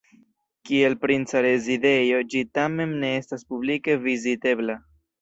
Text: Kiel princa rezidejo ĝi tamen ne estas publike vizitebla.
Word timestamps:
Kiel 0.69 0.95
princa 1.03 1.43
rezidejo 1.47 2.23
ĝi 2.33 2.43
tamen 2.61 2.99
ne 3.05 3.15
estas 3.23 3.49
publike 3.55 4.03
vizitebla. 4.11 4.85